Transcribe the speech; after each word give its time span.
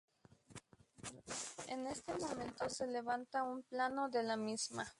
En 1.67 1.85
este 1.85 2.15
momento 2.17 2.67
se 2.69 2.87
levanta 2.87 3.43
un 3.43 3.61
plano 3.61 4.09
de 4.09 4.23
la 4.23 4.35
misma. 4.35 4.89